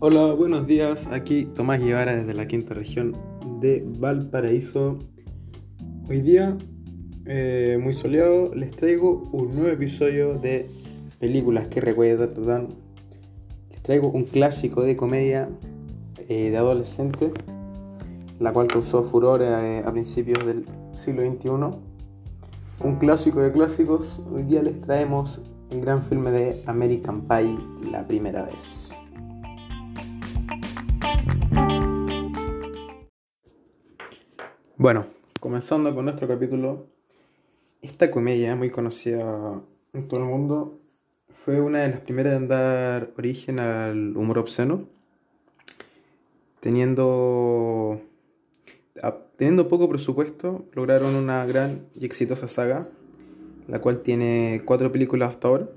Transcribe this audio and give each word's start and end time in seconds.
Hola, 0.00 0.32
buenos 0.32 0.68
días. 0.68 1.08
Aquí 1.08 1.44
Tomás 1.44 1.80
Guevara 1.80 2.14
desde 2.14 2.32
la 2.32 2.46
quinta 2.46 2.72
región 2.72 3.16
de 3.58 3.84
Valparaíso. 3.84 4.96
Hoy 6.08 6.20
día, 6.20 6.56
eh, 7.26 7.80
muy 7.82 7.92
soleado, 7.94 8.54
les 8.54 8.70
traigo 8.70 9.28
un 9.32 9.56
nuevo 9.56 9.70
episodio 9.70 10.38
de 10.38 10.70
películas 11.18 11.66
que 11.66 11.80
recuerdan. 11.80 12.68
Les 13.72 13.82
traigo 13.82 14.08
un 14.12 14.22
clásico 14.22 14.82
de 14.82 14.96
comedia 14.96 15.48
eh, 16.28 16.50
de 16.50 16.56
adolescente, 16.56 17.32
la 18.38 18.52
cual 18.52 18.68
causó 18.68 19.02
furor 19.02 19.42
eh, 19.42 19.82
a 19.84 19.90
principios 19.90 20.46
del 20.46 20.64
siglo 20.94 21.28
XXI. 21.28 21.48
Un 22.84 22.96
clásico 23.00 23.40
de 23.40 23.50
clásicos. 23.50 24.22
Hoy 24.32 24.44
día 24.44 24.62
les 24.62 24.80
traemos 24.80 25.40
el 25.70 25.80
gran 25.80 26.04
filme 26.04 26.30
de 26.30 26.62
American 26.66 27.26
Pie, 27.26 27.58
la 27.90 28.06
primera 28.06 28.44
vez. 28.44 28.96
Bueno, 34.80 35.06
comenzando 35.40 35.92
con 35.92 36.04
nuestro 36.04 36.28
capítulo, 36.28 36.86
esta 37.82 38.12
comedia 38.12 38.54
muy 38.54 38.70
conocida 38.70 39.60
en 39.92 40.06
todo 40.06 40.20
el 40.20 40.26
mundo 40.26 40.78
fue 41.34 41.60
una 41.60 41.82
de 41.82 41.88
las 41.88 42.00
primeras 42.02 42.34
en 42.34 42.46
dar 42.46 43.10
origen 43.18 43.58
al 43.58 44.16
humor 44.16 44.38
obsceno, 44.38 44.86
teniendo, 46.60 48.00
teniendo 49.36 49.66
poco 49.66 49.88
presupuesto, 49.88 50.64
lograron 50.74 51.16
una 51.16 51.44
gran 51.44 51.88
y 51.96 52.06
exitosa 52.06 52.46
saga, 52.46 52.88
la 53.66 53.80
cual 53.80 54.02
tiene 54.02 54.62
cuatro 54.64 54.92
películas 54.92 55.30
hasta 55.30 55.48
ahora. 55.48 55.68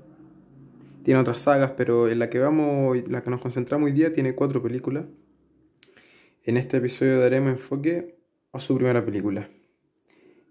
Tiene 1.02 1.18
otras 1.18 1.40
sagas, 1.40 1.72
pero 1.76 2.08
en 2.08 2.20
la 2.20 2.30
que 2.30 2.38
vamos, 2.38 2.98
la 3.10 3.24
que 3.24 3.30
nos 3.30 3.40
concentramos 3.40 3.86
hoy 3.86 3.96
día, 3.96 4.12
tiene 4.12 4.36
cuatro 4.36 4.62
películas. 4.62 5.06
En 6.44 6.56
este 6.56 6.76
episodio 6.76 7.18
daremos 7.18 7.50
enfoque 7.50 8.21
a 8.52 8.60
su 8.60 8.76
primera 8.76 9.04
película. 9.04 9.48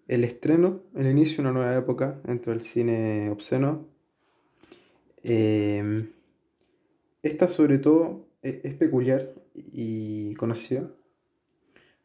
El 0.08 0.24
estreno, 0.24 0.82
el 0.96 1.08
inicio 1.08 1.38
de 1.38 1.42
una 1.42 1.52
nueva 1.52 1.78
época 1.78 2.20
dentro 2.24 2.52
del 2.52 2.62
cine 2.62 3.30
obsceno. 3.30 3.88
Em, 5.24 6.10
esta 7.22 7.48
sobre 7.48 7.78
todo 7.78 8.28
e-, 8.42 8.62
es, 8.64 8.74
peculiar 8.74 9.34
y 9.54 10.34
conocida 10.36 10.92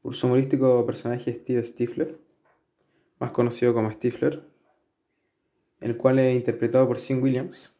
por 0.02 0.14
su 0.14 0.27
humorístico 0.27 0.84
personaje 0.84 1.34
Steve 1.34 1.64
Stifler, 1.64 2.19
más 3.19 3.33
conocido 3.33 3.72
como 3.72 3.91
Stifler, 3.91 4.47
el 5.80 5.97
cual 5.97 6.19
es 6.19 6.36
interpretado 6.36 6.86
por 6.86 6.98
Sean 6.98 7.22
Williams, 7.22 7.74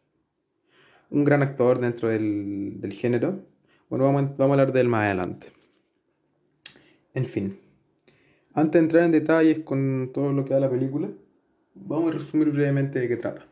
un 1.11 1.25
gran 1.25 1.42
actor 1.42 1.78
dentro 1.78 2.09
del, 2.09 2.92
género. 2.92 3.44
Bueno, 3.91 4.06
vamos, 4.06 4.37
vamos 4.37 4.50
a 4.56 4.61
hablar 4.61 4.72
de 4.72 4.81
él 4.81 4.89
más 4.89 5.05
adelante. 5.05 5.53
En 7.14 7.27
fin. 7.27 7.66
Antes 8.57 8.81
de 8.81 8.85
entrar 8.85 9.05
en 9.05 9.12
detalles 9.12 9.59
con 9.59 10.12
todo 10.15 10.33
lo 10.33 10.47
que 10.47 10.55
da 10.55 10.61
la 10.61 10.71
película, 10.71 11.11
vamos 11.75 12.11
a 12.11 12.15
resumir 12.15 12.51
brevemente 12.51 12.99
de 12.99 13.07
qué 13.07 13.19
trata. 13.19 13.47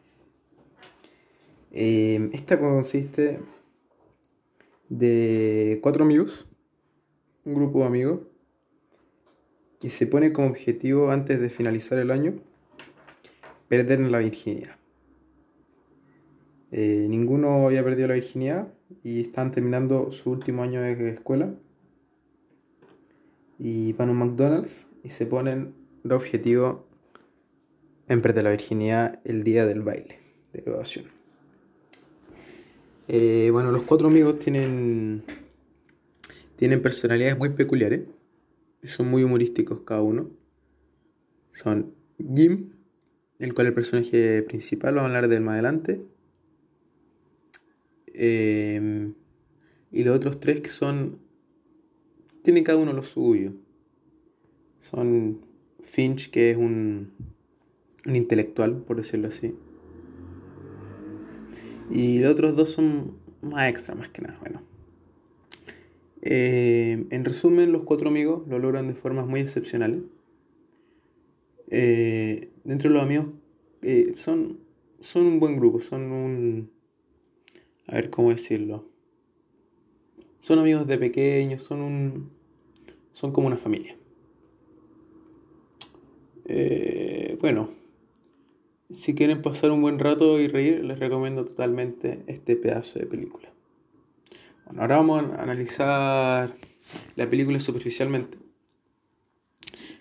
Eh, 1.73 2.31
esta 2.33 2.59
consiste 2.59 3.39
de 4.89 5.79
cuatro 5.83 6.05
amigos, 6.05 6.47
un 7.45 7.55
grupo 7.55 7.81
de 7.81 7.85
amigos, 7.85 8.21
que 9.79 9.91
se 9.91 10.07
pone 10.07 10.33
como 10.33 10.49
objetivo 10.49 11.11
antes 11.11 11.39
de 11.39 11.51
finalizar 11.51 11.99
el 11.99 12.11
año 12.11 12.37
perder 13.69 14.01
la 14.01 14.21
virginidad. 14.21 14.77
Eh, 16.71 17.09
ninguno 17.11 17.67
había 17.67 17.85
perdido 17.85 18.09
la 18.09 18.15
virginidad 18.15 18.73
y 19.03 19.21
están 19.21 19.51
terminando 19.51 20.11
su 20.13 20.31
último 20.31 20.63
año 20.63 20.81
de 20.81 21.11
escuela. 21.11 21.55
Y 23.59 23.93
van 23.93 24.09
a 24.09 24.13
un 24.13 24.19
McDonald's 24.19 24.87
y 25.05 25.11
se 25.11 25.27
ponen 25.27 25.75
de 26.03 26.15
objetivo 26.15 26.89
en 28.09 28.23
perder 28.23 28.45
la 28.45 28.51
virginidad 28.51 29.21
el 29.25 29.45
día 29.45 29.67
del 29.67 29.83
baile 29.83 30.19
de 30.53 30.63
graduación. 30.63 31.05
Eh, 33.09 33.51
bueno, 33.53 33.71
los 33.71 33.83
cuatro 33.83 34.09
amigos 34.09 34.39
tienen, 34.39 35.23
tienen 36.57 36.81
personalidades 36.81 37.37
muy 37.39 37.51
peculiares. 37.51 38.01
Son 38.83 39.09
muy 39.09 39.23
humorísticos 39.23 39.83
cada 39.83 40.03
uno. 40.03 40.31
Son 41.53 41.95
Jim, 42.35 42.73
el 43.39 43.53
cual 43.55 43.67
es 43.67 43.71
el 43.71 43.75
personaje 43.75 44.43
principal, 44.43 44.95
vamos 44.95 45.11
a 45.11 45.17
hablar 45.17 45.29
de 45.29 45.37
él 45.37 45.43
más 45.43 45.53
adelante. 45.55 46.03
Eh, 48.15 49.13
y 49.93 50.05
los 50.05 50.17
otros 50.17 50.41
tres 50.41 50.61
que 50.61 50.71
son... 50.71 51.19
Tienen 52.43 52.65
cada 52.65 52.79
uno 52.79 52.93
lo 52.93 53.03
suyo 53.03 53.55
son 54.85 55.41
Finch, 55.83 56.31
que 56.31 56.51
es 56.51 56.57
un, 56.59 57.13
un 58.07 58.17
intelectual, 58.17 58.83
por 58.83 58.99
decirlo 58.99 59.29
así. 59.29 59.55
Y 61.91 62.19
los 62.19 62.33
otros 62.33 62.55
dos 62.55 62.71
son 62.71 63.17
más 63.41 63.71
extra, 63.71 63.95
más 63.95 64.11
que 64.11 64.21
nada. 64.21 64.39
Bueno. 64.41 64.63
Eh, 66.21 67.07
en 67.11 67.25
resumen, 67.25 67.73
los 67.73 67.85
cuatro 67.85 68.09
amigos 68.11 68.47
lo 68.47 68.59
logran 68.59 68.89
de 68.89 68.95
formas 68.95 69.27
muy 69.27 69.41
excepcionales. 69.41 70.03
Eh, 71.71 72.51
dentro 72.65 72.91
de 72.91 72.95
los 72.95 73.03
amigos 73.03 73.27
eh, 73.81 74.13
son, 74.17 74.59
son 75.01 75.27
un 75.27 75.41
buen 75.41 75.57
grupo, 75.57 75.81
son 75.81 76.13
un... 76.13 76.71
A 77.87 77.95
ver 77.95 78.11
cómo 78.11 78.31
decirlo. 78.31 78.87
Son 80.41 80.59
amigos 80.59 80.87
de 80.87 80.99
pequeños, 80.99 81.63
son 81.63 81.81
un... 81.81 82.31
Son 83.15 83.33
como 83.33 83.47
una 83.47 83.57
familia. 83.57 83.97
Eh, 86.47 87.39
bueno, 87.41 87.71
si 88.93 89.15
quieren 89.15 89.43
pasar 89.43 89.71
un 89.71 89.81
buen 89.81 89.99
rato 89.99 90.39
y 90.39 90.49
reír, 90.49 90.85
les 90.85 90.99
recomiendo 90.99 91.45
totalmente 91.45 92.23
este 92.27 92.57
pedazo 92.57 92.99
de 92.99 93.07
película. 93.07 93.49
Bueno, 94.67 94.83
ahora 94.83 94.97
vamos 94.97 95.25
a 95.33 95.43
analizar 95.43 96.55
la 97.17 97.31
película 97.31 97.61
superficialmente. 97.61 98.39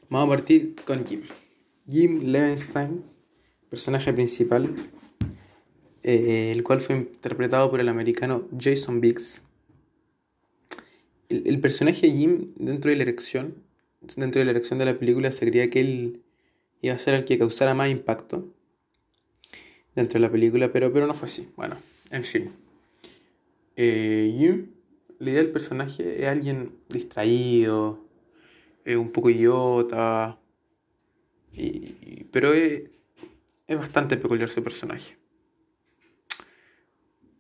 Vamos 0.10 0.28
a 0.28 0.38
partir 0.38 0.76
con 0.86 1.06
Jim. 1.06 1.22
Jim 1.88 2.22
Levenstein, 2.24 3.04
personaje 3.70 4.14
principal, 4.14 4.90
eh, 6.04 6.52
el 6.52 6.64
cual 6.64 6.82
fue 6.82 6.98
interpretado 6.98 7.72
por 7.72 7.80
el 7.80 7.90
americano 7.90 8.48
Jason 8.60 9.02
Biggs. 9.02 9.44
El, 11.30 11.48
el 11.48 11.60
personaje 11.60 12.12
Jim, 12.12 12.54
dentro 12.56 12.92
de 12.92 12.98
la 12.98 13.04
elección, 13.04 13.56
dentro 14.18 14.40
de 14.40 14.46
la 14.46 14.52
elección 14.52 14.78
de 14.78 14.86
la 14.86 15.00
película, 15.00 15.32
se 15.32 15.50
creía 15.50 15.70
que 15.70 15.80
él 15.80 16.24
iba 16.84 16.94
a 16.94 16.98
ser 16.98 17.14
el 17.14 17.24
que 17.24 17.40
causara 17.40 17.74
más 17.74 17.90
impacto 17.90 18.54
dentro 19.96 20.20
de 20.20 20.28
la 20.28 20.32
película, 20.32 20.72
pero, 20.72 20.92
pero 20.92 21.08
no 21.08 21.14
fue 21.14 21.28
así. 21.28 21.50
Bueno, 21.56 21.78
en 22.12 22.26
fin. 22.26 22.52
Eh, 23.78 24.36
Jim, 24.38 24.68
la 25.18 25.32
idea 25.32 25.42
del 25.42 25.52
personaje 25.52 26.22
es 26.22 26.28
alguien 26.28 26.76
distraído, 26.90 28.06
un 28.86 29.12
poco 29.14 29.30
idiota, 29.30 30.38
pero 32.32 32.54
es, 32.54 32.84
es, 33.68 33.78
bastante 33.78 34.18
peculiar 34.18 34.50
su 34.50 34.62
personaje. 34.62 35.18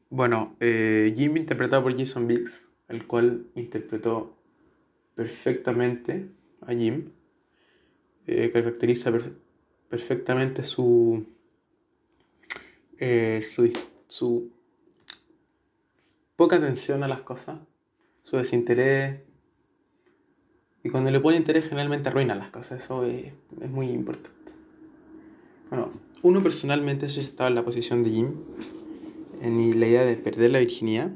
Bueno, 0.09 0.55
eh, 0.61 1.13
Jim 1.17 1.35
interpretado 1.35 1.83
por 1.83 1.97
Jason 1.97 2.27
Biggs, 2.27 2.61
el 2.87 3.05
cual 3.05 3.47
interpretó 3.55 4.37
perfectamente 5.15 6.29
a 6.61 6.73
Jim 6.73 7.09
eh, 8.27 8.51
caracteriza 8.51 9.11
perfectamente 9.89 10.63
su, 10.63 11.25
eh, 12.97 13.41
su, 13.47 13.71
su, 14.07 14.51
poca 16.35 16.55
atención 16.55 17.03
a 17.03 17.07
las 17.07 17.21
cosas, 17.21 17.59
su 18.23 18.37
desinterés. 18.37 19.19
Y 20.83 20.89
cuando 20.89 21.11
le 21.11 21.19
pone 21.19 21.37
interés 21.37 21.65
generalmente 21.65 22.09
arruina 22.09 22.35
las 22.35 22.49
cosas, 22.49 22.83
eso 22.83 23.05
es, 23.05 23.31
es 23.61 23.69
muy 23.69 23.87
importante. 23.87 24.51
Bueno, 25.69 25.89
uno 26.21 26.43
personalmente, 26.43 27.09
si 27.09 27.21
estaba 27.21 27.49
en 27.49 27.55
la 27.55 27.65
posición 27.65 28.03
de 28.03 28.09
Jim, 28.09 28.35
en 29.41 29.79
la 29.79 29.87
idea 29.87 30.05
de 30.05 30.15
perder 30.15 30.51
la 30.51 30.59
virginidad, 30.59 31.11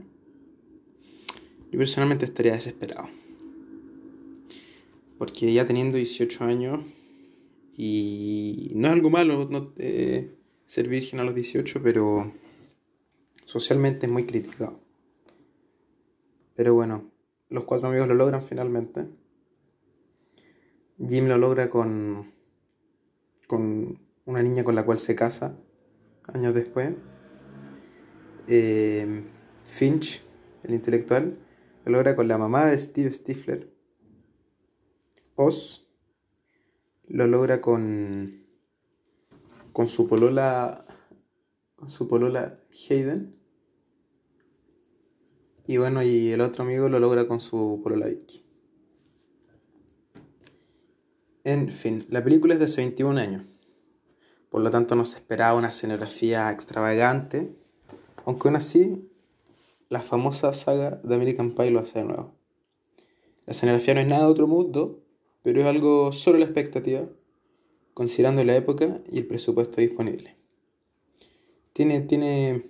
yo 1.71 1.77
personalmente 1.77 2.25
estaría 2.25 2.54
desesperado. 2.54 3.09
Porque 5.18 5.51
ya 5.54 5.65
teniendo 5.65 5.98
18 5.98 6.44
años, 6.44 6.80
y 7.79 8.71
no 8.74 8.88
es 8.88 8.94
algo 8.94 9.12
malo 9.12 9.47
no, 9.50 9.74
ser 10.65 10.88
virgen 10.88 11.19
a 11.19 11.24
los 11.24 11.35
18, 11.35 11.79
pero 11.83 12.33
socialmente 13.45 14.07
es 14.07 14.12
muy 14.12 14.25
criticado. 14.25 14.81
Pero 16.56 16.74
bueno, 16.74 17.12
los 17.50 17.65
cuatro 17.65 17.88
amigos 17.88 18.07
lo 18.07 18.15
logran 18.15 18.41
finalmente. 18.41 19.07
Jim 20.97 21.27
lo 21.27 21.38
logra 21.38 21.69
con, 21.69 22.33
con 23.45 24.00
una 24.25 24.41
niña 24.41 24.63
con 24.63 24.73
la 24.73 24.83
cual 24.83 24.97
se 24.97 25.13
casa 25.13 25.56
años 26.33 26.56
después. 26.56 26.94
Eh, 28.47 29.23
Finch, 29.65 30.23
el 30.63 30.73
intelectual, 30.73 31.38
lo 31.85 31.91
logra 31.91 32.15
con 32.15 32.27
la 32.27 32.39
mamá 32.39 32.65
de 32.65 32.80
Steve 32.80 33.12
Stifler. 33.12 33.71
Oz 35.35 35.87
lo 37.07 37.27
logra 37.27 37.62
con, 37.62 38.45
con 39.74 39.88
su 39.88 40.07
polola 40.07 40.86
su 41.88 42.07
polola 42.07 42.59
Hayden. 42.89 43.36
Y 45.68 45.77
bueno, 45.77 46.01
y 46.01 46.31
el 46.31 46.42
otro 46.42 46.63
amigo 46.63 46.89
lo 46.89 47.00
logra 47.00 47.27
con 47.27 47.42
su 47.42 47.81
polola 47.83 48.07
Vicky. 48.07 48.44
En 51.44 51.71
fin, 51.71 52.06
la 52.09 52.24
película 52.24 52.54
es 52.54 52.59
de 52.59 52.65
hace 52.65 52.81
21 52.81 53.19
años. 53.19 53.45
Por 54.50 54.62
lo 54.62 54.69
tanto 54.69 54.95
no 54.95 55.06
se 55.06 55.18
esperaba 55.18 55.57
una 55.57 55.69
escenografía 55.69 56.51
extravagante. 56.51 57.56
Aunque 58.25 58.48
aún 58.48 58.56
así, 58.56 59.09
la 59.89 60.01
famosa 60.01 60.51
saga 60.54 60.92
de 61.04 61.15
American 61.15 61.54
Pie 61.54 61.71
lo 61.71 61.80
hace 61.80 62.00
de 62.00 62.06
nuevo. 62.06 62.33
La 63.45 63.51
escenografía 63.51 63.94
no 63.94 64.01
es 64.01 64.07
nada 64.07 64.25
de 64.25 64.31
otro 64.31 64.48
mundo, 64.48 65.04
pero 65.47 65.61
es 65.61 65.65
algo 65.65 66.11
sobre 66.11 66.39
la 66.39 66.44
expectativa, 66.44 67.07
considerando 67.94 68.44
la 68.44 68.57
época 68.57 68.99
y 69.09 69.19
el 69.19 69.27
presupuesto 69.27 69.79
disponible. 69.79 70.35
Tiene, 71.71 72.01
tiene, 72.01 72.65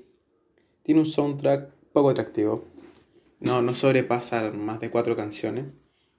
tiene 0.84 1.00
un 1.00 1.08
soundtrack 1.08 1.72
poco 1.92 2.12
atractivo. 2.12 2.68
No, 3.40 3.64
no 3.64 3.74
sobrepasa 3.74 4.52
más 4.52 4.80
de 4.80 4.92
cuatro 4.92 5.16
canciones, 5.16 5.74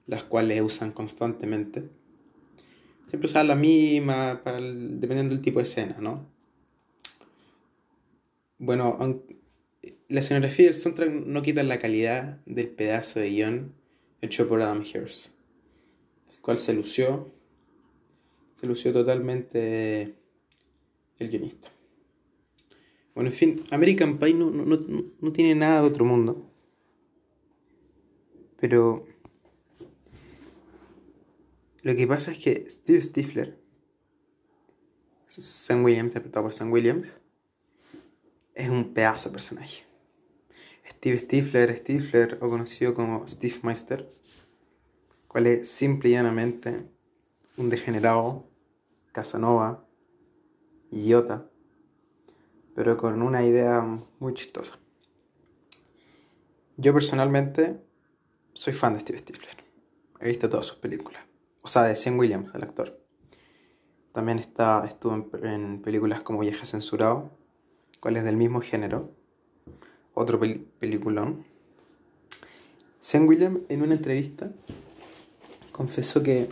las 0.05 0.23
cuales 0.23 0.61
usan 0.61 0.91
constantemente. 0.91 1.87
Siempre 3.07 3.27
usan 3.27 3.47
la 3.47 3.55
misma, 3.55 4.41
dependiendo 4.43 5.33
del 5.33 5.41
tipo 5.41 5.59
de 5.59 5.63
escena, 5.63 5.95
¿no? 6.01 6.25
Bueno, 8.57 9.23
la 10.09 10.19
escenografía 10.19 10.65
y 10.65 10.67
el 10.67 10.73
soundtrack 10.73 11.09
no 11.09 11.41
quitan 11.41 11.69
la 11.69 11.79
calidad 11.79 12.41
del 12.45 12.67
pedazo 12.67 13.21
de 13.21 13.29
guion 13.29 13.75
hecho 14.19 14.49
por 14.49 14.61
Adam 14.61 14.83
Hirst, 14.83 15.38
cual 16.41 16.57
se 16.57 16.73
lució, 16.73 17.31
se 18.55 18.67
lució 18.67 18.93
totalmente 18.93 20.15
el 21.17 21.29
guionista. 21.29 21.71
Bueno, 23.13 23.31
en 23.31 23.35
fin, 23.35 23.63
American 23.71 24.17
Pie 24.17 24.33
no, 24.33 25.31
tiene 25.33 25.55
nada 25.55 25.81
de 25.81 25.87
otro 25.87 26.05
mundo. 26.05 26.49
Pero 28.57 29.05
lo 31.81 31.95
que 31.95 32.07
pasa 32.07 32.31
es 32.31 32.37
que 32.37 32.69
Steve 32.69 33.01
Stifler, 33.01 33.59
Sam 35.25 35.83
Williams, 35.83 36.07
interpretado 36.07 36.45
por 36.45 36.53
Sam 36.53 36.71
Williams, 36.71 37.17
es 38.55 38.69
un 38.69 38.93
pedazo 38.93 39.29
de 39.29 39.33
personaje. 39.33 39.85
Steve 40.89 41.19
Stifler, 41.19 41.77
Stifler, 41.77 42.37
o 42.41 42.47
conocido 42.49 42.93
como 42.93 43.27
Steve 43.27 43.59
Meister, 43.63 44.07
cual 45.29 45.45
es 45.47 45.69
simple 45.69 46.09
y 46.09 46.13
llanamente 46.13 46.89
un 47.55 47.69
degenerado, 47.69 48.45
Casanova, 49.11 49.85
idiota, 50.91 51.45
pero 52.75 52.97
con 52.97 53.21
una 53.21 53.45
idea 53.45 53.85
muy 54.19 54.33
chistosa. 54.33 54.79
Yo 56.77 56.93
personalmente 56.93 57.79
soy 58.53 58.73
fan 58.73 58.95
de 58.95 59.01
Steve 59.01 59.19
Stifler. 59.19 59.63
He 60.19 60.29
visto 60.29 60.49
todas 60.49 60.65
sus 60.65 60.79
películas. 60.79 61.21
O 61.61 61.67
sea, 61.67 61.83
de 61.83 61.95
Sean 61.95 62.17
Williams, 62.17 62.53
el 62.55 62.63
actor. 62.63 62.99
También 64.11 64.39
está, 64.39 64.83
estuvo 64.87 65.13
en, 65.43 65.81
películas 65.81 66.21
como 66.21 66.39
Vieja 66.39 66.65
Censurado, 66.65 67.29
cual 67.99 68.17
es 68.17 68.23
del 68.23 68.35
mismo 68.35 68.61
género. 68.61 69.11
Otro 70.15 70.39
peliculón. 70.79 71.45
Sean 72.99 73.27
Williams 73.27 73.59
en 73.69 73.83
una 73.83 73.93
entrevista 73.93 74.51
confesó 75.79 76.21
que 76.21 76.49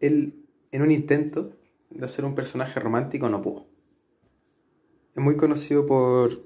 él 0.00 0.34
en 0.72 0.82
un 0.82 0.90
intento 0.90 1.56
de 1.88 2.04
hacer 2.04 2.26
un 2.26 2.34
personaje 2.34 2.78
romántico 2.78 3.30
no 3.30 3.40
pudo. 3.40 3.66
Es 5.14 5.22
muy 5.22 5.38
conocido 5.38 5.86
por 5.86 6.42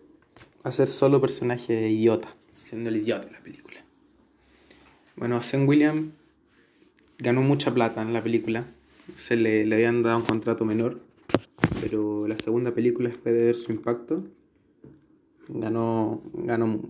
hacer 0.62 0.86
solo 0.86 1.20
personaje 1.20 1.90
idiota, 1.90 2.32
siendo 2.52 2.90
el 2.90 2.98
idiota 2.98 3.26
en 3.26 3.32
la 3.32 3.40
película. 3.40 3.84
Bueno, 5.16 5.42
Sam 5.42 5.66
William 5.66 6.12
ganó 7.18 7.42
mucha 7.42 7.74
plata 7.74 8.02
en 8.02 8.12
la 8.12 8.22
película. 8.22 8.68
Se 9.16 9.34
le, 9.34 9.66
le 9.66 9.74
habían 9.74 10.04
dado 10.04 10.18
un 10.18 10.24
contrato 10.24 10.64
menor, 10.64 11.00
pero 11.80 12.28
la 12.28 12.38
segunda 12.38 12.72
película, 12.72 13.08
después 13.08 13.34
de 13.34 13.46
ver 13.46 13.56
su 13.56 13.72
impacto, 13.72 14.28
ganó, 15.48 16.22
ganó 16.34 16.80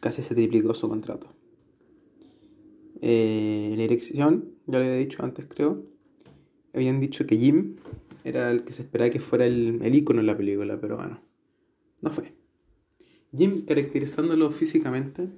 casi 0.00 0.22
se 0.22 0.34
triplicó 0.34 0.72
su 0.72 0.88
contrato. 0.88 1.41
Eh, 3.02 3.74
la 3.76 3.82
dirección, 3.82 4.54
ya 4.66 4.78
lo 4.78 4.84
había 4.84 4.96
dicho 4.96 5.24
antes 5.24 5.46
creo, 5.46 5.84
habían 6.72 7.00
dicho 7.00 7.26
que 7.26 7.36
Jim 7.36 7.76
era 8.22 8.50
el 8.50 8.62
que 8.62 8.72
se 8.72 8.82
esperaba 8.82 9.10
que 9.10 9.18
fuera 9.18 9.44
el, 9.44 9.80
el 9.82 9.94
ícono 9.94 10.20
en 10.20 10.26
la 10.26 10.36
película, 10.36 10.80
pero 10.80 10.96
bueno, 10.96 11.20
no 12.00 12.10
fue. 12.10 12.32
Jim, 13.36 13.66
caracterizándolo 13.66 14.52
físicamente, 14.52 15.28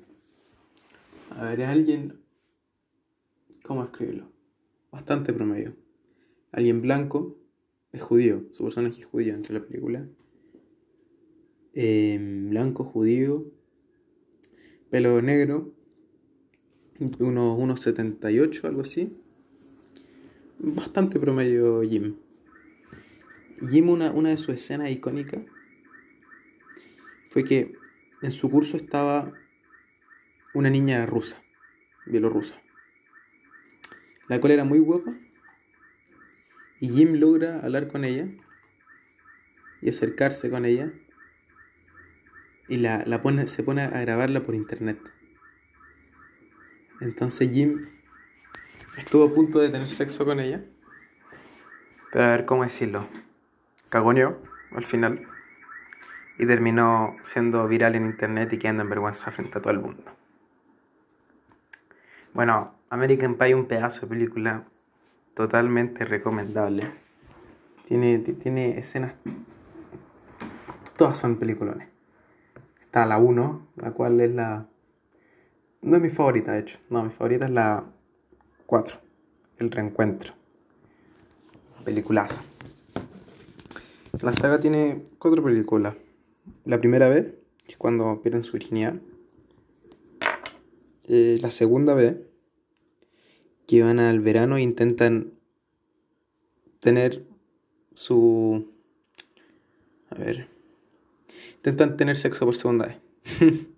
a 1.30 1.44
ver, 1.44 1.62
alguien, 1.62 2.20
¿cómo 3.62 3.82
escribirlo? 3.82 4.30
Bastante 4.92 5.32
promedio. 5.32 5.74
Alguien 6.52 6.82
blanco, 6.82 7.38
es 7.92 8.02
judío, 8.02 8.44
su 8.52 8.64
personaje 8.64 9.00
es 9.00 9.06
judío 9.06 9.32
dentro 9.32 9.54
de 9.54 9.60
la 9.60 9.66
película. 9.66 10.08
Em, 11.72 12.50
blanco, 12.50 12.84
judío, 12.84 13.50
pelo 14.90 15.22
negro, 15.22 15.72
unos 16.98 17.58
1,78, 17.58 18.64
algo 18.64 18.82
así. 18.82 19.16
Bastante 20.58 21.18
promedio 21.18 21.82
Jim. 21.82 22.16
Jim, 23.68 23.88
una, 23.88 24.12
una 24.12 24.30
de 24.30 24.36
sus 24.36 24.54
escenas 24.54 24.90
icónicas 24.90 25.42
fue 27.28 27.44
que 27.44 27.74
en 28.22 28.32
su 28.32 28.50
curso 28.50 28.76
estaba 28.76 29.32
una 30.54 30.70
niña 30.70 31.04
rusa, 31.04 31.42
bielorrusa, 32.06 32.60
la 34.28 34.40
cual 34.40 34.52
era 34.52 34.64
muy 34.64 34.78
guapa, 34.78 35.12
y 36.80 36.88
Jim 36.88 37.14
logra 37.14 37.58
hablar 37.60 37.88
con 37.88 38.04
ella 38.04 38.28
y 39.80 39.88
acercarse 39.88 40.48
con 40.48 40.64
ella, 40.64 40.92
y 42.68 42.76
la, 42.76 43.04
la 43.04 43.20
pone, 43.20 43.48
se 43.48 43.62
pone 43.62 43.82
a 43.82 44.00
grabarla 44.00 44.42
por 44.42 44.54
internet. 44.54 44.98
Entonces 47.00 47.50
Jim 47.50 47.86
estuvo 48.96 49.24
a 49.24 49.34
punto 49.34 49.58
de 49.58 49.68
tener 49.68 49.88
sexo 49.88 50.24
con 50.24 50.40
ella, 50.40 50.64
pero 52.12 52.24
a 52.24 52.30
ver 52.30 52.44
cómo 52.44 52.64
decirlo 52.64 53.06
cagoneó 53.94 54.36
al 54.72 54.84
final 54.86 55.28
y 56.36 56.46
terminó 56.46 57.14
siendo 57.22 57.68
viral 57.68 57.94
en 57.94 58.06
internet 58.06 58.52
y 58.52 58.58
quedando 58.58 58.82
en 58.82 58.88
vergüenza 58.90 59.30
frente 59.30 59.58
a 59.58 59.62
todo 59.62 59.72
el 59.72 59.78
mundo. 59.78 60.02
Bueno, 62.32 62.74
American 62.90 63.36
Pie 63.36 63.54
un 63.54 63.66
pedazo 63.66 64.00
de 64.00 64.06
película 64.08 64.64
totalmente 65.34 66.04
recomendable. 66.04 66.90
Tiene, 67.86 68.18
tiene 68.18 68.76
escenas... 68.76 69.14
Todas 70.96 71.16
son 71.16 71.36
peliculones. 71.36 71.86
Está 72.80 73.06
la 73.06 73.18
1, 73.18 73.68
la 73.76 73.92
cual 73.92 74.20
es 74.20 74.34
la... 74.34 74.66
No 75.84 75.96
es 75.96 76.02
mi 76.02 76.08
favorita, 76.08 76.52
de 76.52 76.60
hecho. 76.60 76.78
No, 76.88 77.04
mi 77.04 77.10
favorita 77.10 77.44
es 77.44 77.50
la 77.50 77.84
4, 78.64 78.96
El 79.58 79.70
Reencuentro. 79.70 80.32
Peliculaza. 81.84 82.40
La 84.22 84.32
saga 84.32 84.58
tiene 84.58 85.04
cuatro 85.18 85.44
películas. 85.44 85.94
La 86.64 86.78
primera 86.78 87.10
vez, 87.10 87.34
que 87.66 87.72
es 87.72 87.76
cuando 87.76 88.22
pierden 88.22 88.44
su 88.44 88.52
virginidad. 88.52 88.94
Eh, 91.06 91.38
la 91.42 91.50
segunda 91.50 91.92
vez, 91.92 92.16
que 93.66 93.82
van 93.82 93.98
al 94.00 94.20
verano 94.20 94.56
e 94.56 94.62
intentan 94.62 95.34
tener 96.80 97.26
su... 97.92 98.72
A 100.08 100.14
ver. 100.14 100.48
Intentan 101.56 101.98
tener 101.98 102.16
sexo 102.16 102.46
por 102.46 102.56
segunda 102.56 102.86
vez. 102.86 102.96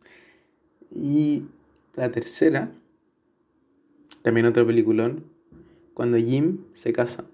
y 0.92 1.42
la 1.97 2.11
tercera, 2.11 2.71
también 4.23 4.47
otro 4.47 4.67
peliculón, 4.67 5.25
cuando 5.95 6.19
Jim 6.19 6.59
se 6.75 6.93
casa 6.93 7.25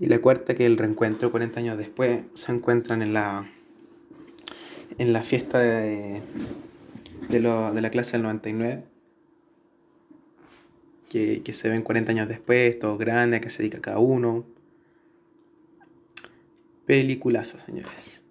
y 0.00 0.06
la 0.06 0.18
cuarta, 0.18 0.54
que 0.54 0.64
el 0.64 0.78
reencuentro 0.78 1.30
40 1.30 1.60
años 1.60 1.76
después, 1.76 2.22
se 2.32 2.52
encuentran 2.52 3.02
en 3.02 3.12
la, 3.12 3.50
en 4.96 5.12
la 5.12 5.22
fiesta 5.22 5.58
de, 5.58 6.22
de, 7.28 7.40
la 7.40 7.90
clase 7.90 8.12
del 8.12 8.22
99. 8.22 8.84
Que, 11.10 11.42
que 11.42 11.52
se 11.52 11.68
ven 11.68 11.82
40 11.82 12.12
años 12.12 12.28
después, 12.28 12.78
todos 12.78 12.98
grandes, 12.98 13.42
que 13.42 13.50
se 13.50 13.58
dedica 13.58 13.82
cada 13.82 13.98
uno. 13.98 14.46
Peliculazo, 16.86 17.58
señores. 17.66 18.22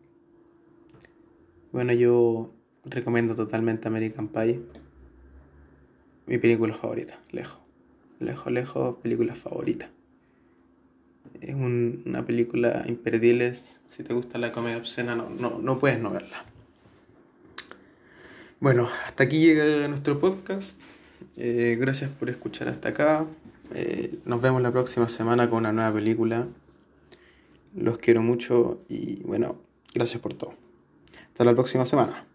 Bueno, 1.71 1.93
yo 1.93 2.51
recomiendo 2.89 3.35
totalmente 3.35 3.87
American 3.87 4.27
Pie. 4.27 4.59
Mi 6.27 6.37
película 6.37 6.75
favorita, 6.75 7.19
lejos. 7.31 7.59
Lejos, 8.19 8.51
lejos, 8.51 8.97
película 9.01 9.35
favorita. 9.35 9.89
Es 11.41 11.55
una 11.55 12.25
película 12.25 12.83
imperdible. 12.87 13.53
Si 13.53 14.03
te 14.03 14.13
gusta 14.13 14.37
la 14.37 14.51
comedia 14.51 14.77
obscena, 14.77 15.15
no, 15.15 15.29
no, 15.29 15.59
no 15.59 15.79
puedes 15.79 15.99
no 15.99 16.11
verla. 16.11 16.45
Bueno, 18.59 18.89
hasta 19.05 19.23
aquí 19.23 19.39
llega 19.39 19.87
nuestro 19.87 20.19
podcast. 20.19 20.79
Eh, 21.37 21.77
gracias 21.79 22.09
por 22.11 22.29
escuchar 22.29 22.67
hasta 22.67 22.89
acá. 22.89 23.25
Eh, 23.73 24.19
nos 24.25 24.41
vemos 24.41 24.61
la 24.61 24.71
próxima 24.71 25.07
semana 25.07 25.49
con 25.49 25.59
una 25.59 25.71
nueva 25.71 25.93
película. 25.93 26.47
Los 27.75 27.99
quiero 27.99 28.21
mucho 28.21 28.81
y 28.89 29.21
bueno, 29.23 29.61
gracias 29.93 30.21
por 30.21 30.33
todo. 30.33 30.53
Hasta 31.27 31.45
la 31.45 31.53
próxima 31.53 31.85
semana. 31.85 32.28